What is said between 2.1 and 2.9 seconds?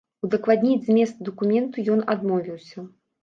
адмовіўся.